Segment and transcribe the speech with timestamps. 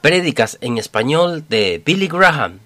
[0.00, 2.60] Prédicas en español de Billy Graham.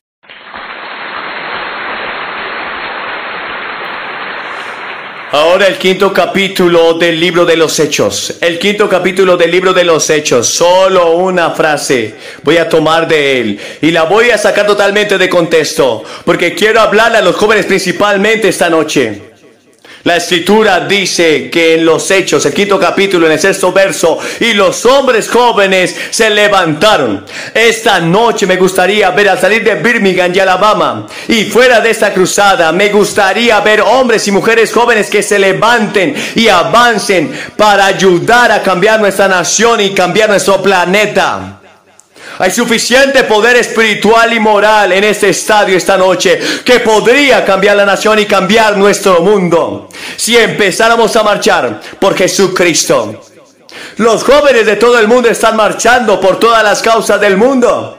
[5.30, 8.36] Ahora el quinto capítulo del libro de los hechos.
[8.42, 10.46] El quinto capítulo del libro de los hechos.
[10.46, 13.60] Solo una frase voy a tomar de él.
[13.80, 16.04] Y la voy a sacar totalmente de contexto.
[16.26, 19.31] Porque quiero hablarle a los jóvenes principalmente esta noche.
[20.04, 24.52] La escritura dice que en los hechos, el quinto capítulo, en el sexto verso, y
[24.52, 27.24] los hombres jóvenes se levantaron.
[27.54, 32.12] Esta noche me gustaría ver al salir de Birmingham y Alabama y fuera de esta
[32.12, 38.52] cruzada, me gustaría ver hombres y mujeres jóvenes que se levanten y avancen para ayudar
[38.52, 41.61] a cambiar nuestra nación y cambiar nuestro planeta.
[42.42, 47.86] Hay suficiente poder espiritual y moral en este estadio esta noche que podría cambiar la
[47.86, 53.22] nación y cambiar nuestro mundo si empezáramos a marchar por Jesucristo.
[53.98, 57.96] Los jóvenes de todo el mundo están marchando por todas las causas del mundo.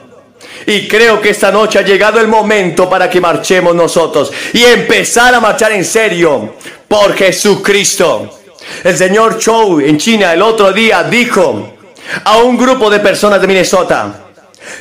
[0.66, 5.34] Y creo que esta noche ha llegado el momento para que marchemos nosotros y empezar
[5.34, 8.40] a marchar en serio por Jesucristo.
[8.84, 11.70] El señor Chou en China el otro día dijo
[12.24, 14.20] a un grupo de personas de Minnesota,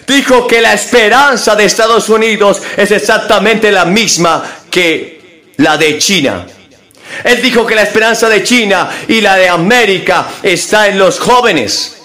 [0.07, 6.45] dijo que la esperanza de Estados Unidos es exactamente la misma que la de China.
[7.23, 11.97] Él dijo que la esperanza de China y la de América está en los jóvenes.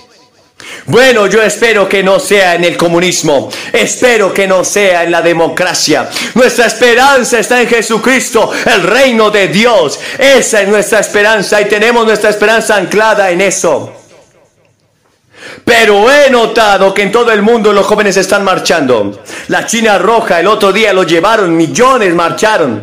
[0.86, 5.22] Bueno, yo espero que no sea en el comunismo, espero que no sea en la
[5.22, 6.08] democracia.
[6.34, 9.98] Nuestra esperanza está en Jesucristo, el reino de Dios.
[10.18, 13.97] Esa es nuestra esperanza y tenemos nuestra esperanza anclada en eso.
[15.68, 19.22] Pero he notado que en todo el mundo los jóvenes están marchando.
[19.48, 22.82] La China Roja el otro día lo llevaron, millones marcharon.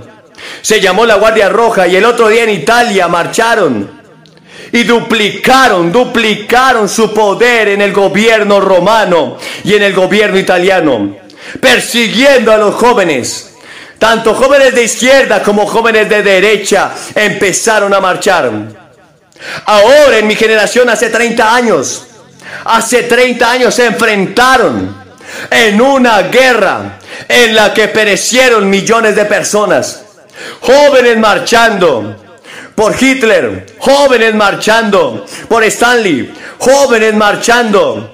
[0.61, 3.89] Se llamó la Guardia Roja y el otro día en Italia marcharon.
[4.72, 11.17] Y duplicaron, duplicaron su poder en el gobierno romano y en el gobierno italiano.
[11.59, 13.55] Persiguiendo a los jóvenes.
[13.97, 18.52] Tanto jóvenes de izquierda como jóvenes de derecha empezaron a marchar.
[19.65, 22.05] Ahora en mi generación hace 30 años
[22.66, 25.06] hace 30 años se enfrentaron
[25.50, 30.04] en una guerra en la que perecieron millones de personas.
[30.61, 32.16] Jóvenes marchando
[32.76, 38.11] por Hitler, jóvenes marchando por Stanley, jóvenes marchando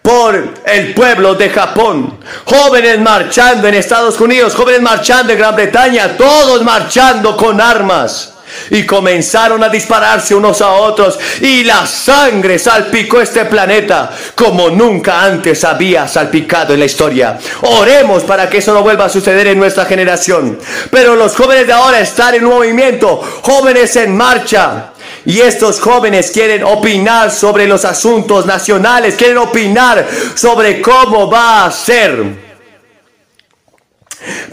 [0.00, 6.16] por el pueblo de Japón, jóvenes marchando en Estados Unidos, jóvenes marchando en Gran Bretaña,
[6.16, 8.31] todos marchando con armas.
[8.70, 15.22] Y comenzaron a dispararse unos a otros y la sangre salpicó este planeta como nunca
[15.22, 17.38] antes había salpicado en la historia.
[17.62, 20.58] Oremos para que eso no vuelva a suceder en nuestra generación.
[20.90, 24.92] Pero los jóvenes de ahora están en movimiento, jóvenes en marcha.
[25.24, 31.70] Y estos jóvenes quieren opinar sobre los asuntos nacionales, quieren opinar sobre cómo va a
[31.70, 32.51] ser.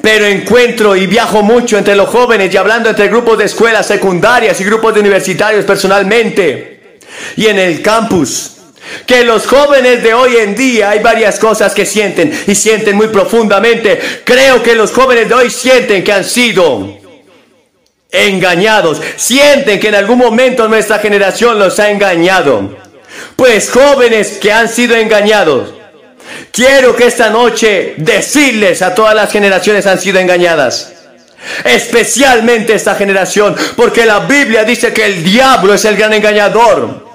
[0.02, 4.60] Pero encuentro y viajo mucho entre los jóvenes y hablando entre grupos de escuelas secundarias
[4.60, 6.98] y grupos de universitarios personalmente.
[7.36, 8.56] Y en el campus.
[9.06, 13.08] Que los jóvenes de hoy en día hay varias cosas que sienten y sienten muy
[13.08, 14.00] profundamente.
[14.24, 16.98] Creo que los jóvenes de hoy sienten que han sido
[18.10, 19.00] engañados.
[19.16, 22.76] Sienten que en algún momento nuestra generación los ha engañado.
[23.36, 25.79] Pues jóvenes que han sido engañados
[26.52, 30.94] Quiero que esta noche decirles a todas las generaciones han sido engañadas.
[31.64, 37.08] Especialmente esta generación, porque la Biblia dice que el diablo es el gran engañador.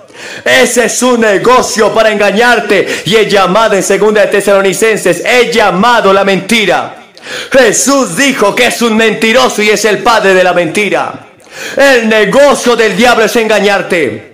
[0.45, 6.13] Ese es su negocio para engañarte y he llamado en segunda de Tesalonicenses, he llamado
[6.13, 6.97] la mentira.
[7.51, 11.27] Jesús dijo que es un mentiroso y es el padre de la mentira.
[11.77, 14.34] El negocio del diablo es engañarte.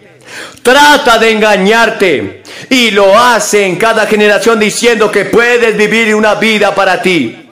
[0.62, 6.74] Trata de engañarte y lo hace en cada generación diciendo que puedes vivir una vida
[6.74, 7.48] para ti,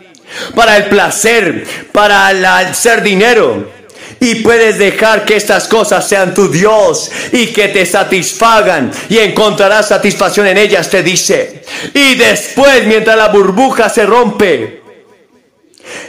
[0.54, 3.78] para el placer, para el ser dinero.
[4.20, 9.88] Y puedes dejar que estas cosas sean tu Dios y que te satisfagan y encontrarás
[9.88, 11.62] satisfacción en ellas, te dice.
[11.94, 14.77] Y después, mientras la burbuja se rompe,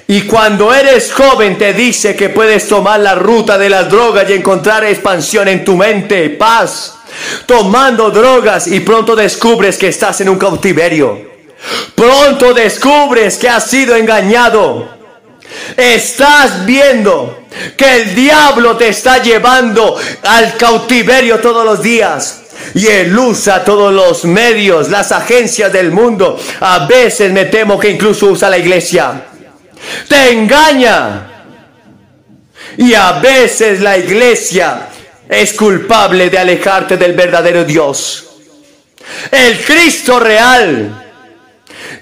[0.07, 4.33] y cuando eres joven te dice que puedes tomar la ruta de las drogas y
[4.33, 6.95] encontrar expansión en tu mente, paz,
[7.45, 11.29] tomando drogas y pronto descubres que estás en un cautiverio.
[11.93, 14.97] Pronto descubres que has sido engañado.
[15.77, 17.43] Estás viendo
[17.77, 22.41] que el diablo te está llevando al cautiverio todos los días.
[22.73, 26.39] Y él usa todos los medios, las agencias del mundo.
[26.61, 29.28] A veces me temo que incluso usa la iglesia
[30.07, 31.27] te engaña.
[32.77, 34.87] Y a veces la iglesia
[35.27, 38.25] es culpable de alejarte del verdadero Dios.
[39.31, 41.05] El Cristo real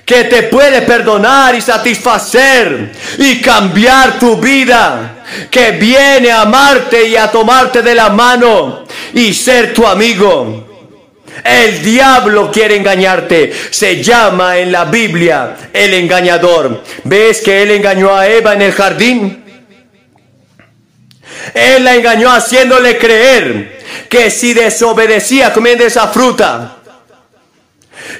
[0.05, 7.17] que te puede perdonar y satisfacer y cambiar tu vida, que viene a amarte y
[7.17, 10.66] a tomarte de la mano y ser tu amigo.
[11.43, 13.53] El diablo quiere engañarte.
[13.71, 16.83] Se llama en la Biblia el engañador.
[17.03, 19.43] ¿Ves que él engañó a Eva en el jardín?
[21.53, 23.77] Él la engañó haciéndole creer
[24.09, 26.77] que si desobedecía comiendo esa fruta,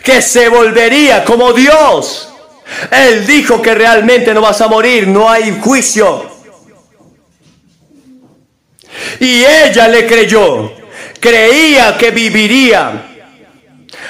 [0.03, 2.29] que se volvería como Dios.
[2.91, 6.29] Él dijo que realmente no vas a morir, no hay juicio.
[9.19, 10.71] Y ella le creyó,
[11.19, 13.03] creía que viviría.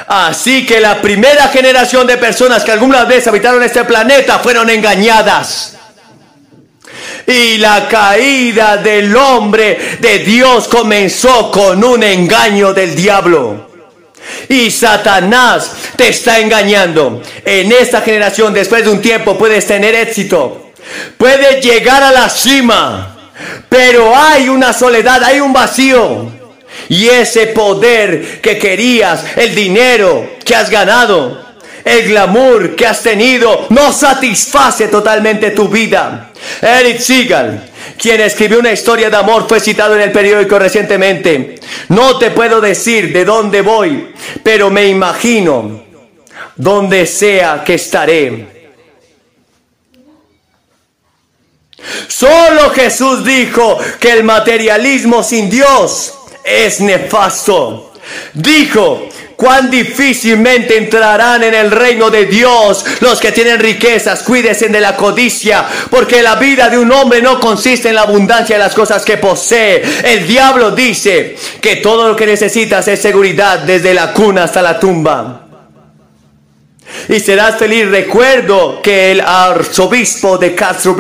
[0.08, 5.74] Así que la primera generación de personas que alguna vez habitaron este planeta fueron engañadas.
[7.26, 13.68] Y la caída del hombre de Dios comenzó con un engaño del diablo.
[14.48, 17.22] Y Satanás te está engañando.
[17.44, 20.72] En esta generación, después de un tiempo, puedes tener éxito.
[21.18, 23.32] Puedes llegar a la cima.
[23.68, 26.37] Pero hay una soledad, hay un vacío.
[26.90, 31.46] Y ese poder que querías, el dinero que has ganado,
[31.84, 36.32] el glamour que has tenido, no satisface totalmente tu vida.
[36.62, 41.56] Eric Seagal, quien escribió una historia de amor, fue citado en el periódico recientemente.
[41.90, 44.14] No te puedo decir de dónde voy,
[44.44, 45.84] pero me imagino
[46.56, 48.58] donde sea que estaré.
[52.08, 56.17] Solo Jesús dijo que el materialismo sin Dios
[56.48, 57.92] es nefasto.
[58.34, 64.24] Dijo cuán difícilmente entrarán en el reino de Dios los que tienen riquezas.
[64.24, 68.58] Cuídense de la codicia, porque la vida de un hombre no consiste en la abundancia
[68.58, 69.84] de las cosas que posee.
[70.04, 74.80] El diablo dice que todo lo que necesitas es seguridad desde la cuna hasta la
[74.80, 75.47] tumba
[77.10, 77.90] y serás feliz.
[77.90, 80.96] Recuerdo que el arzobispo de Castro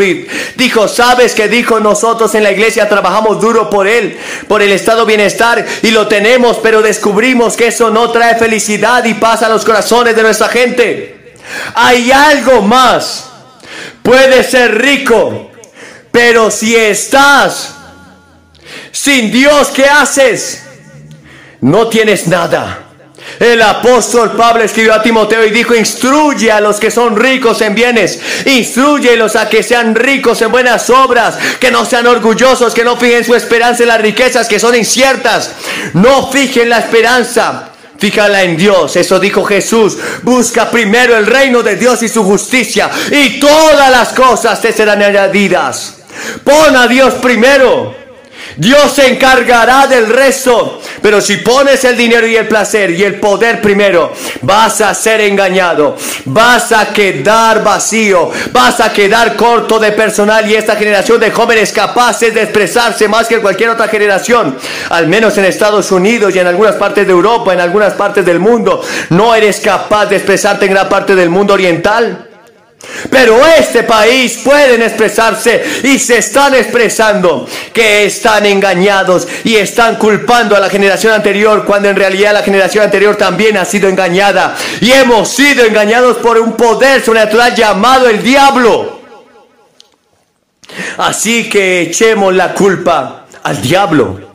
[0.55, 4.17] dijo, sabes que dijo nosotros en la iglesia trabajamos duro por él,
[4.47, 9.13] por el estado bienestar y lo tenemos, pero descubrimos que eso no trae felicidad y
[9.15, 11.35] paz a los corazones de nuestra gente.
[11.75, 13.25] Hay algo más.
[14.03, 15.51] Puedes ser rico,
[16.11, 17.73] pero si estás
[18.91, 20.63] sin Dios, ¿qué haces?
[21.61, 22.86] No tienes nada.
[23.39, 27.75] El apóstol Pablo escribió a Timoteo y dijo, instruye a los que son ricos en
[27.75, 32.97] bienes, instruyelos a que sean ricos en buenas obras, que no sean orgullosos, que no
[32.97, 35.51] fijen su esperanza en las riquezas que son inciertas,
[35.93, 37.69] no fijen la esperanza.
[37.99, 39.97] Fíjala en Dios, eso dijo Jesús.
[40.21, 45.01] Busca primero el reino de Dios y su justicia, y todas las cosas te serán
[45.01, 45.95] añadidas.
[46.43, 48.06] Pon a Dios primero.
[48.57, 50.81] Dios se encargará del resto.
[51.01, 55.21] Pero si pones el dinero y el placer y el poder primero, vas a ser
[55.21, 55.95] engañado.
[56.25, 58.31] Vas a quedar vacío.
[58.51, 60.49] Vas a quedar corto de personal.
[60.49, 64.57] Y esta generación de jóvenes capaces de expresarse más que cualquier otra generación,
[64.89, 68.39] al menos en Estados Unidos y en algunas partes de Europa, en algunas partes del
[68.39, 72.26] mundo, no eres capaz de expresarte en gran parte del mundo oriental.
[73.09, 80.55] Pero este país pueden expresarse y se están expresando que están engañados y están culpando
[80.55, 84.91] a la generación anterior cuando en realidad la generación anterior también ha sido engañada y
[84.91, 89.01] hemos sido engañados por un poder sobrenatural llamado el diablo.
[90.97, 94.27] Así que echemos la culpa al diablo.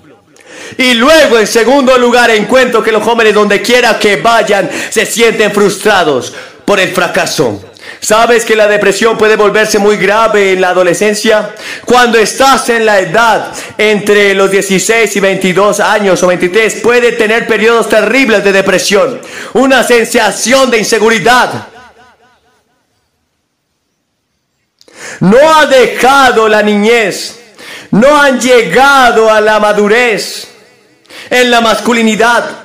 [0.78, 5.52] Y luego, en segundo lugar, encuentro que los jóvenes, donde quiera que vayan, se sienten
[5.52, 6.32] frustrados
[6.64, 7.71] por el fracaso.
[8.02, 11.54] ¿Sabes que la depresión puede volverse muy grave en la adolescencia?
[11.84, 17.46] Cuando estás en la edad entre los 16 y 22 años o 23, puede tener
[17.46, 19.20] periodos terribles de depresión,
[19.52, 21.68] una sensación de inseguridad.
[25.20, 27.38] No ha dejado la niñez,
[27.92, 30.48] no han llegado a la madurez
[31.30, 32.64] en la masculinidad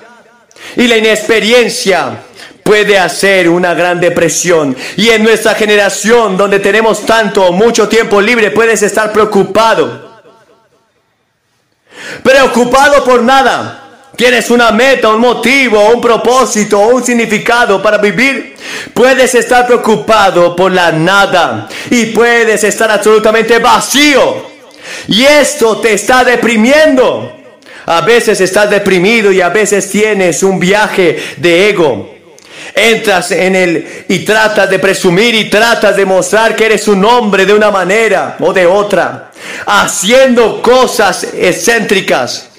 [0.76, 2.24] y la inexperiencia
[2.68, 4.76] puede hacer una gran depresión.
[4.98, 10.22] Y en nuestra generación, donde tenemos tanto, mucho tiempo libre, puedes estar preocupado.
[12.22, 13.84] Preocupado por nada.
[14.18, 18.58] Tienes una meta, un motivo, un propósito, un significado para vivir.
[18.94, 24.46] Puedes estar preocupado por la nada y puedes estar absolutamente vacío.
[25.08, 27.32] Y esto te está deprimiendo.
[27.86, 32.17] A veces estás deprimido y a veces tienes un viaje de ego
[32.78, 37.46] entras en él y tratas de presumir y tratas de mostrar que eres un hombre
[37.46, 39.32] de una manera o de otra,
[39.66, 42.50] haciendo cosas excéntricas.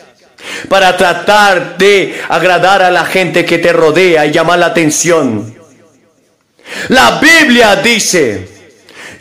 [0.68, 5.54] para tratar de agradar a la gente que te rodea y llamar la atención.
[6.88, 8.57] La Biblia dice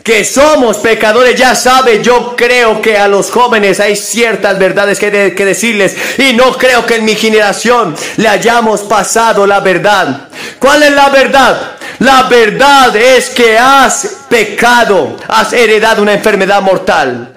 [0.08, 5.34] que somos pecadores, ya sabe, yo creo que a los jóvenes hay ciertas verdades que,
[5.34, 10.30] que decirles y no creo que en mi generación le hayamos pasado la verdad.
[10.58, 11.72] ¿Cuál es la verdad?
[11.98, 17.36] La verdad es que has pecado, has heredado una enfermedad mortal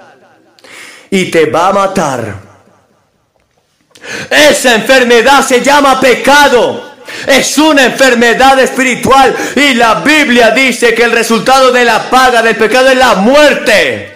[1.09, 2.35] y te va a matar.
[4.29, 6.90] Esa enfermedad se llama pecado.
[7.27, 12.55] Es una enfermedad espiritual y la Biblia dice que el resultado de la paga del
[12.55, 14.11] pecado es la muerte.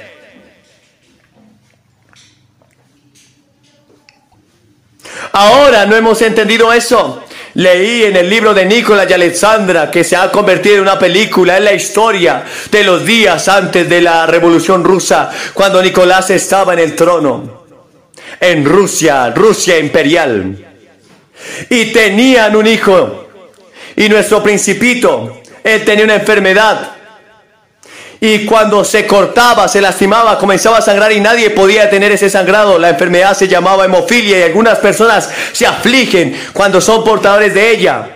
[5.31, 7.23] Ahora no hemos entendido eso.
[7.55, 11.57] Leí en el libro de Nicolás y Alexandra que se ha convertido en una película,
[11.57, 16.79] en la historia de los días antes de la revolución rusa, cuando Nicolás estaba en
[16.79, 17.65] el trono
[18.39, 20.64] en Rusia, Rusia imperial.
[21.69, 23.27] Y tenían un hijo.
[23.95, 26.91] Y nuestro principito, él tenía una enfermedad.
[28.19, 32.79] Y cuando se cortaba, se lastimaba, comenzaba a sangrar y nadie podía tener ese sangrado.
[32.79, 38.09] La enfermedad se llamaba hemofilia y algunas personas se afligen cuando son portadores de ella.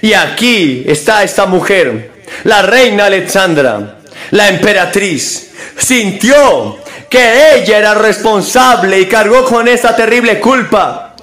[0.00, 2.10] Y aquí está esta mujer,
[2.44, 3.98] la reina Alexandra,
[4.30, 6.78] la emperatriz, sintió
[7.12, 11.14] que ella era responsable y cargó con esa terrible culpa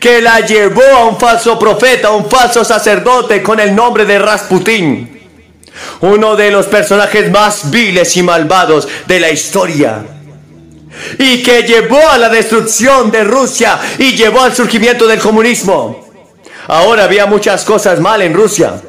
[0.00, 5.20] que la llevó a un falso profeta, un falso sacerdote con el nombre de Rasputín,
[6.00, 10.04] uno de los personajes más viles y malvados de la historia,
[11.16, 16.08] y que llevó a la destrucción de Rusia y llevó al surgimiento del comunismo.
[16.66, 18.80] Ahora había muchas cosas mal en Rusia.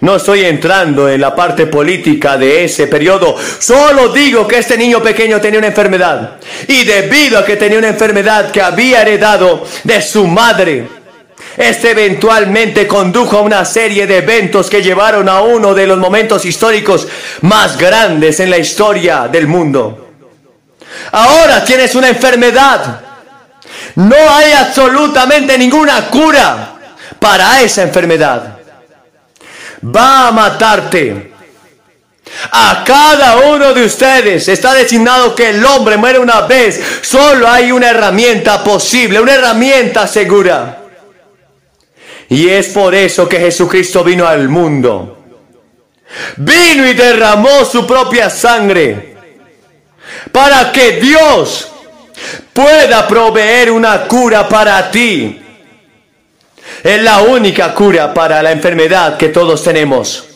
[0.00, 3.36] No estoy entrando en la parte política de ese periodo.
[3.58, 6.38] Solo digo que este niño pequeño tenía una enfermedad.
[6.68, 10.88] Y debido a que tenía una enfermedad que había heredado de su madre,
[11.54, 16.46] este eventualmente condujo a una serie de eventos que llevaron a uno de los momentos
[16.46, 17.06] históricos
[17.42, 20.12] más grandes en la historia del mundo.
[21.12, 23.00] Ahora tienes una enfermedad.
[23.96, 26.74] No hay absolutamente ninguna cura
[27.18, 28.59] para esa enfermedad
[29.84, 31.30] va a matarte.
[32.52, 36.80] A cada uno de ustedes está designado que el hombre muere una vez.
[37.02, 40.78] Solo hay una herramienta posible, una herramienta segura.
[42.28, 45.18] Y es por eso que Jesucristo vino al mundo.
[46.36, 49.16] Vino y derramó su propia sangre.
[50.30, 51.68] Para que Dios
[52.52, 55.40] pueda proveer una cura para ti.
[56.82, 60.26] Es la única cura para la enfermedad que todos tenemos.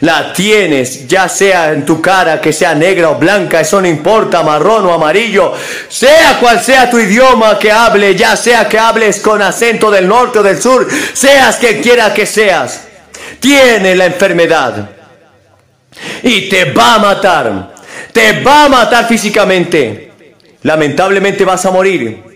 [0.00, 4.42] La tienes, ya sea en tu cara, que sea negra o blanca, eso no importa,
[4.42, 5.54] marrón o amarillo,
[5.88, 10.40] sea cual sea tu idioma que hable, ya sea que hables con acento del norte
[10.40, 12.82] o del sur, seas quien quiera que seas,
[13.38, 14.90] tiene la enfermedad.
[16.22, 17.74] Y te va a matar,
[18.12, 20.12] te va a matar físicamente,
[20.62, 22.27] lamentablemente vas a morir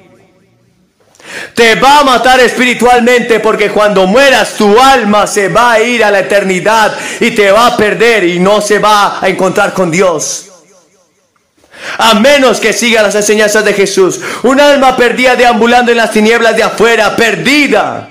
[1.54, 6.10] te va a matar espiritualmente porque cuando mueras tu alma se va a ir a
[6.10, 10.48] la eternidad y te va a perder y no se va a encontrar con Dios.
[11.98, 14.20] A menos que siga las enseñanzas de Jesús.
[14.44, 18.08] Un alma perdida deambulando en las tinieblas de afuera, perdida.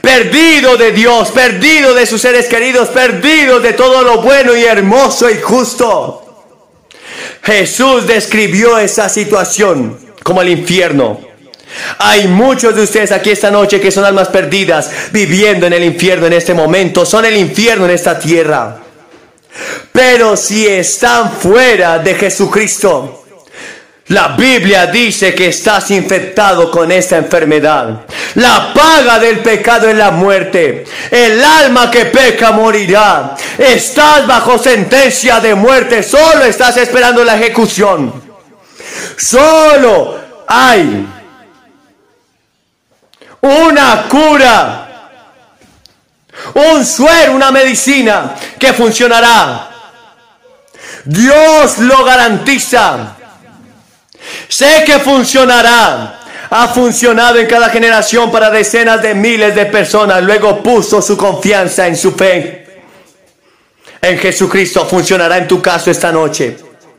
[0.00, 5.30] Perdido de Dios, perdido de sus seres queridos, perdido de todo lo bueno y hermoso
[5.30, 6.18] y justo.
[7.42, 11.31] Jesús describió esa situación como el infierno.
[11.98, 16.26] Hay muchos de ustedes aquí esta noche que son almas perdidas, viviendo en el infierno
[16.26, 18.78] en este momento, son el infierno en esta tierra.
[19.92, 23.22] Pero si están fuera de Jesucristo,
[24.08, 28.02] la Biblia dice que estás infectado con esta enfermedad.
[28.34, 30.84] La paga del pecado es la muerte.
[31.10, 33.36] El alma que peca morirá.
[33.56, 36.02] Estás bajo sentencia de muerte.
[36.02, 38.12] Solo estás esperando la ejecución.
[39.16, 41.06] Solo hay
[43.42, 45.10] una cura,
[46.54, 49.68] un suero, una medicina que funcionará.
[51.04, 53.16] Dios lo garantiza.
[54.48, 56.20] Sé que funcionará.
[56.50, 60.22] Ha funcionado en cada generación para decenas de miles de personas.
[60.22, 62.66] Luego puso su confianza en su fe.
[64.00, 66.56] En Jesucristo funcionará en tu caso esta noche.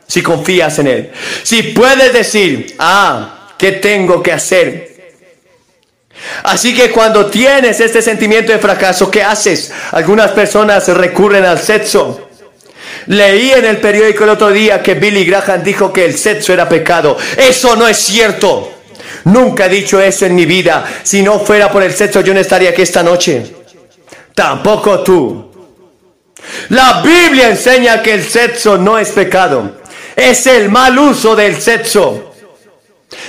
[0.07, 1.11] Si confías en Él.
[1.43, 4.92] Si puedes decir, ah, ¿qué tengo que hacer?
[6.43, 9.71] Así que cuando tienes este sentimiento de fracaso, ¿qué haces?
[9.91, 12.29] Algunas personas recurren al sexo.
[13.07, 16.69] Leí en el periódico el otro día que Billy Graham dijo que el sexo era
[16.69, 17.17] pecado.
[17.37, 18.71] Eso no es cierto.
[19.25, 20.85] Nunca he dicho eso en mi vida.
[21.03, 23.55] Si no fuera por el sexo yo no estaría aquí esta noche.
[24.33, 25.51] Tampoco tú.
[26.69, 29.81] La Biblia enseña que el sexo no es pecado.
[30.15, 32.33] Es el mal uso del sexo.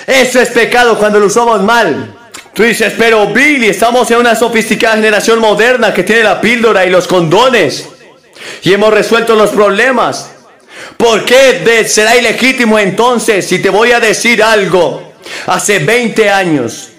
[0.07, 2.24] Eso es pecado cuando lo usamos mal.
[2.55, 6.91] Tú dices, pero Billy, estamos en una sofisticada generación moderna que tiene la píldora y
[6.91, 7.89] los condones.
[8.63, 10.31] Y hemos resuelto los problemas.
[10.97, 15.15] ¿Por qué será ilegítimo entonces si te voy a decir algo?
[15.47, 16.91] Hace 20 años,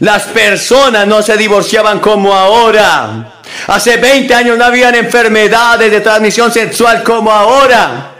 [0.00, 3.40] las personas no se divorciaban como ahora.
[3.66, 8.19] Hace 20 años no habían enfermedades de transmisión sexual como ahora.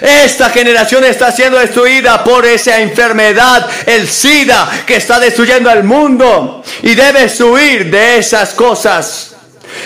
[0.00, 6.62] Esta generación está siendo destruida por esa enfermedad, el SIDA, que está destruyendo al mundo.
[6.82, 9.36] Y debes huir de esas cosas.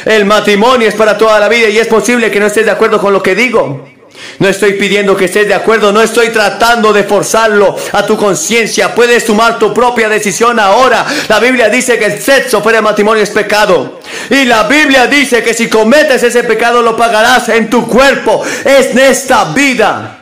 [0.05, 3.01] El matrimonio es para toda la vida y es posible que no estés de acuerdo
[3.01, 3.94] con lo que digo.
[4.39, 8.95] No estoy pidiendo que estés de acuerdo, no estoy tratando de forzarlo a tu conciencia.
[8.95, 11.07] Puedes tomar tu propia decisión ahora.
[11.29, 14.01] La Biblia dice que el sexo fuera de matrimonio es pecado.
[14.31, 18.45] Y la Biblia dice que si cometes ese pecado lo pagarás en tu cuerpo.
[18.65, 20.19] Es en esta vida.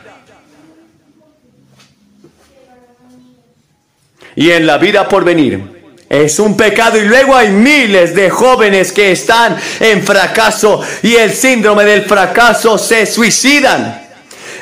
[4.35, 5.73] Y en la vida por venir.
[6.09, 11.33] Es un pecado y luego hay miles de jóvenes que están en fracaso y el
[11.33, 14.02] síndrome del fracaso se suicidan.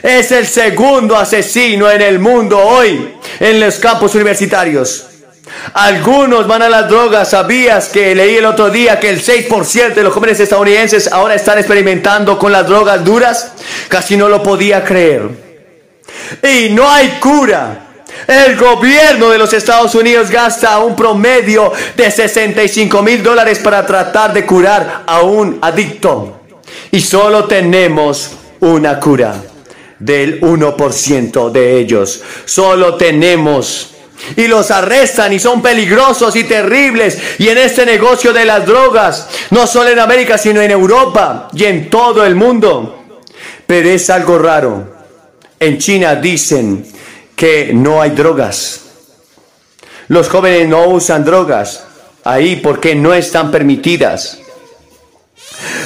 [0.04, 5.06] Es el segundo asesino en el mundo hoy en los campos universitarios.
[5.74, 7.30] Algunos van a las drogas.
[7.30, 11.60] ¿Sabías que leí el otro día que el 6% de los jóvenes estadounidenses ahora están
[11.60, 13.52] experimentando con las drogas duras?
[13.90, 15.30] Casi no lo podía creer.
[16.42, 17.88] Y no hay cura.
[18.26, 24.34] El gobierno de los Estados Unidos gasta un promedio de 65 mil dólares para tratar
[24.34, 26.42] de curar a un adicto.
[26.90, 29.36] Y solo tenemos una cura
[30.02, 32.22] del 1% de ellos.
[32.46, 33.92] Solo tenemos
[34.36, 37.18] y los arrestan y son peligrosos y terribles.
[37.40, 41.66] Y en este negocio de las drogas, no solo en América, sino en Europa y
[41.66, 43.04] en todo el mundo.
[43.66, 45.02] Pero es algo raro.
[45.60, 46.86] En China dicen
[47.36, 48.82] que no hay drogas.
[50.08, 51.86] Los jóvenes no usan drogas
[52.24, 54.41] ahí porque no están permitidas.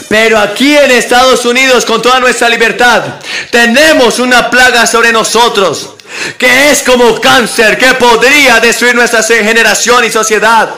[0.08, 3.04] Pero aquí en Estados Unidos, con toda nuestra libertad,
[3.50, 5.92] tenemos una plaga sobre nosotros
[6.38, 10.70] que es como cáncer que podría destruir nuestra generación y sociedad.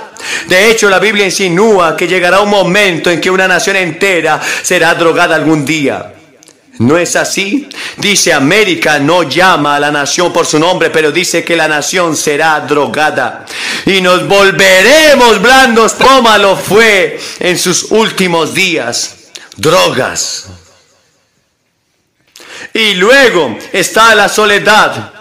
[0.48, 4.96] De hecho, la Biblia insinúa que llegará un momento en que una nación entera será
[4.96, 6.17] drogada algún día.
[6.80, 7.68] ¿No es así?
[7.98, 12.16] Dice América no llama a la nación por su nombre, pero dice que la nación
[12.16, 13.46] será drogada.
[13.86, 19.16] Y nos volveremos blandos como lo fue en sus últimos días.
[19.56, 20.46] Drogas.
[22.74, 25.14] Y luego está la soledad.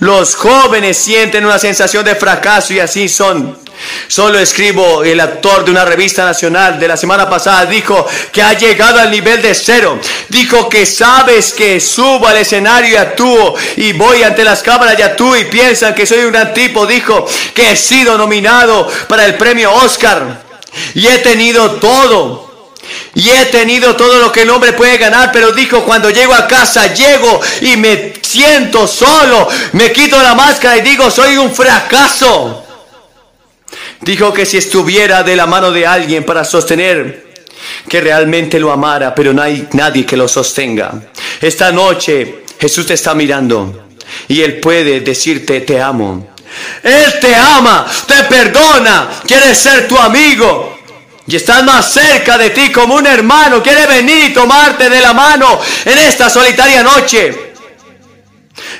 [0.00, 3.63] Los jóvenes sienten una sensación de fracaso y así son
[4.08, 8.52] Solo escribo, el actor de una revista nacional de la semana pasada dijo que ha
[8.52, 9.98] llegado al nivel de cero.
[10.28, 15.02] Dijo que sabes que subo al escenario y actúo y voy ante las cámaras y
[15.02, 16.86] actúo y piensan que soy un gran tipo.
[16.86, 20.42] Dijo que he sido nominado para el premio Oscar
[20.94, 22.44] y he tenido todo.
[23.14, 26.46] Y he tenido todo lo que el hombre puede ganar, pero dijo, cuando llego a
[26.46, 32.63] casa, llego y me siento solo, me quito la máscara y digo, soy un fracaso.
[34.00, 37.24] Dijo que si estuviera de la mano de alguien para sostener
[37.88, 40.92] que realmente lo amara, pero no hay nadie que lo sostenga.
[41.40, 43.88] Esta noche Jesús te está mirando
[44.28, 46.34] y Él puede decirte te amo.
[46.82, 50.78] Él te ama, te perdona, quiere ser tu amigo.
[51.26, 53.62] Y está más cerca de ti como un hermano.
[53.62, 57.54] Quiere venir y tomarte de la mano en esta solitaria noche.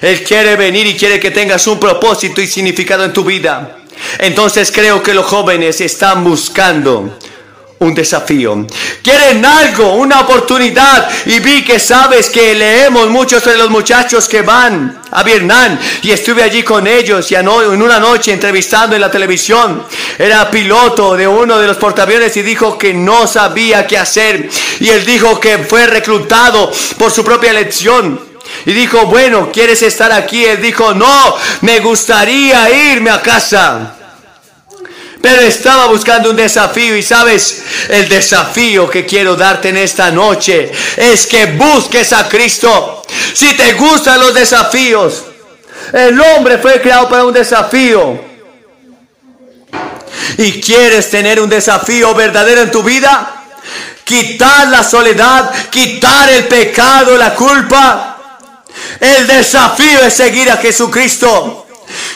[0.00, 3.79] Él quiere venir y quiere que tengas un propósito y significado en tu vida.
[4.18, 7.18] Entonces creo que los jóvenes están buscando
[7.85, 8.66] un desafío.
[9.02, 11.09] Quieren algo, una oportunidad.
[11.26, 15.78] Y vi que sabes que leemos mucho sobre los muchachos que van a Vietnam.
[16.02, 19.85] Y estuve allí con ellos y en una noche entrevistando en la televisión.
[20.18, 24.48] Era piloto de uno de los portaaviones y dijo que no sabía qué hacer.
[24.80, 28.34] Y él dijo que fue reclutado por su propia elección.
[28.67, 30.45] Y dijo, bueno, ¿quieres estar aquí?
[30.45, 33.95] Él dijo, no, me gustaría irme a casa.
[35.25, 40.71] Pero estaba buscando un desafío y sabes, el desafío que quiero darte en esta noche
[40.99, 43.03] es que busques a Cristo.
[43.33, 45.25] Si te gustan los desafíos,
[45.95, 48.21] el hombre fue creado para un desafío.
[50.37, 53.45] Y quieres tener un desafío verdadero en tu vida,
[54.05, 58.13] quitar la soledad, quitar el pecado, la culpa.
[59.05, 61.67] El desafío es seguir a Jesucristo.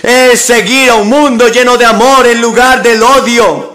[0.02, 3.74] Es seguir a un mundo lleno de amor en lugar del odio.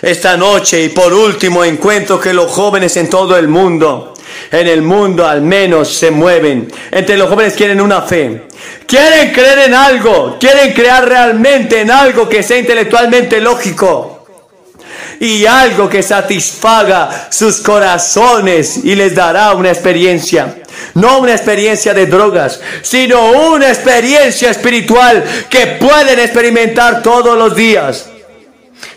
[0.00, 4.14] Esta noche y por último encuentro que los jóvenes en todo el mundo,
[4.50, 6.72] en el mundo al menos se mueven.
[6.90, 8.48] Entre los jóvenes quieren una fe.
[8.86, 10.38] Quieren creer en algo.
[10.40, 14.13] Quieren crear realmente en algo que sea intelectualmente lógico
[15.20, 20.56] y algo que satisfaga sus corazones y les dará una experiencia.
[20.94, 28.06] No una experiencia de drogas, sino una experiencia espiritual que pueden experimentar todos los días.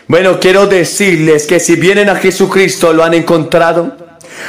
[0.06, 4.08] Bueno, quiero decirles que si vienen a Jesucristo lo han encontrado.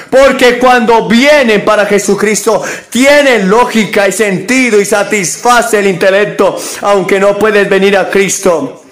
[0.10, 7.38] Porque cuando vienen para Jesucristo, tienen lógica y sentido y satisface el intelecto, aunque no
[7.38, 8.84] puedes venir a Cristo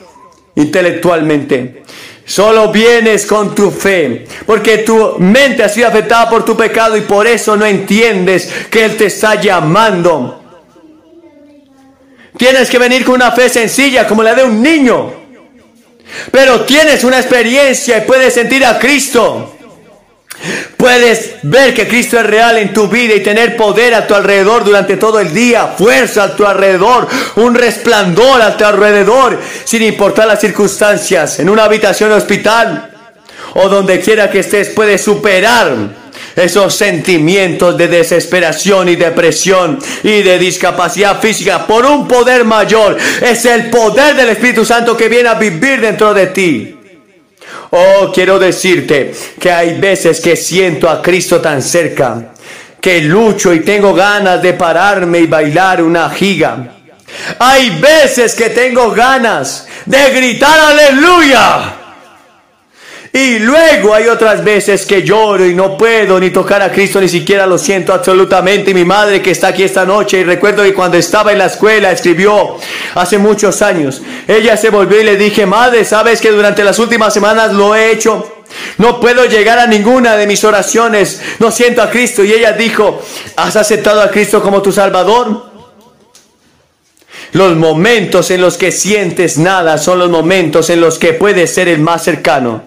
[0.55, 1.83] intelectualmente.
[2.27, 7.01] Solo vienes con tu fe, porque tu mente ha sido afectada por tu pecado y
[7.01, 10.43] por eso no entiendes que Él te está llamando.
[12.35, 15.13] Tienes que venir con una fe sencilla como la de un niño,
[16.29, 19.56] pero tienes una experiencia y puedes sentir a Cristo.
[20.77, 24.63] Puedes ver que Cristo es real en tu vida y tener poder a tu alrededor
[24.63, 30.27] durante todo el día, fuerza a tu alrededor, un resplandor a tu alrededor, sin importar
[30.27, 32.91] las circunstancias, en una habitación hospital
[33.55, 35.73] o donde quiera que estés, puedes superar
[36.35, 42.97] esos sentimientos de desesperación y depresión y de discapacidad física por un poder mayor.
[43.21, 46.76] Es el poder del Espíritu Santo que viene a vivir dentro de ti.
[47.71, 52.33] Oh, quiero decirte que hay veces que siento a Cristo tan cerca,
[52.79, 56.75] que lucho y tengo ganas de pararme y bailar una giga.
[57.39, 61.86] Hay veces que tengo ganas de gritar aleluya.
[63.13, 67.09] Y luego hay otras veces que lloro y no puedo ni tocar a Cristo, ni
[67.09, 68.71] siquiera lo siento absolutamente.
[68.71, 71.45] Y mi madre que está aquí esta noche, y recuerdo que cuando estaba en la
[71.45, 72.57] escuela escribió
[72.95, 77.13] hace muchos años, ella se volvió y le dije, madre, sabes que durante las últimas
[77.13, 78.33] semanas lo he hecho.
[78.77, 82.23] No puedo llegar a ninguna de mis oraciones, no siento a Cristo.
[82.23, 83.01] Y ella dijo,
[83.35, 85.47] ¿has aceptado a Cristo como tu Salvador?
[87.33, 91.67] Los momentos en los que sientes nada son los momentos en los que puedes ser
[91.67, 92.63] el más cercano.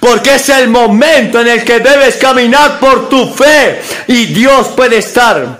[0.00, 4.98] Porque es el momento en el que debes caminar por tu fe y Dios puede
[4.98, 5.58] estar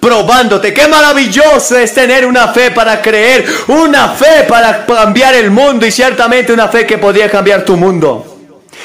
[0.00, 0.74] probándote.
[0.74, 5.90] Qué maravilloso es tener una fe para creer, una fe para cambiar el mundo y
[5.90, 8.33] ciertamente una fe que podría cambiar tu mundo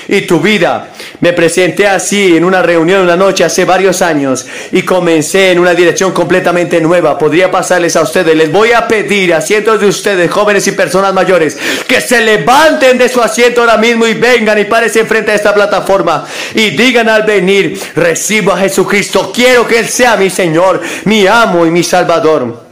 [0.10, 0.90] y tu vida.
[1.22, 5.74] Me presenté así en una reunión una noche hace varios años y comencé en una
[5.74, 7.18] dirección completamente nueva.
[7.18, 8.36] Podría pasarles a ustedes.
[8.36, 12.98] Les voy a pedir a cientos de ustedes, jóvenes y personas mayores, que se levanten
[12.98, 17.08] de su asiento ahora mismo y vengan y párense frente a esta plataforma y digan
[17.08, 19.32] al venir, recibo a Jesucristo.
[19.34, 22.69] Quiero que Él sea mi Señor, mi amo y mi Salvador.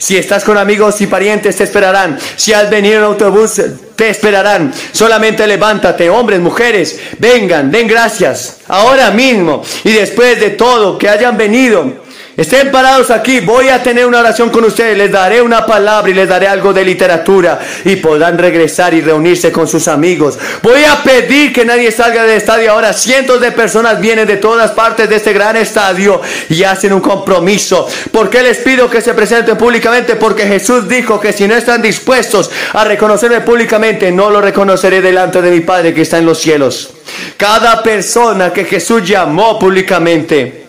[0.00, 2.18] Si estás con amigos y parientes, te esperarán.
[2.34, 3.60] Si has venido en autobús,
[3.94, 4.72] te esperarán.
[4.92, 9.62] Solamente levántate, hombres, mujeres, vengan, den gracias ahora mismo.
[9.84, 12.02] Y después de todo, que hayan venido
[12.40, 16.14] Estén parados aquí, voy a tener una oración con ustedes, les daré una palabra y
[16.14, 20.38] les daré algo de literatura y podrán regresar y reunirse con sus amigos.
[20.62, 22.94] Voy a pedir que nadie salga del estadio ahora.
[22.94, 27.86] Cientos de personas vienen de todas partes de este gran estadio y hacen un compromiso.
[28.10, 30.16] ¿Por qué les pido que se presenten públicamente?
[30.16, 35.42] Porque Jesús dijo que si no están dispuestos a reconocerme públicamente, no lo reconoceré delante
[35.42, 36.88] de mi Padre que está en los cielos.
[37.36, 40.59] Cada persona que Jesús llamó públicamente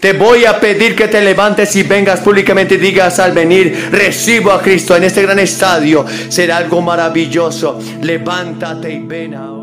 [0.00, 4.52] te voy a pedir que te levantes y vengas públicamente y digas al venir, recibo
[4.52, 6.04] a Cristo en este gran estadio.
[6.28, 7.80] Será algo maravilloso.
[8.02, 9.57] Levántate y ven a